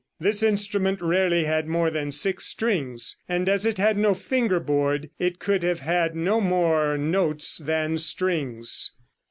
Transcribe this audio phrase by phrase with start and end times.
[0.19, 5.11] This instrument rarely had more than six strings, and as it had no finger board
[5.19, 8.93] it could have had no more notes than strings.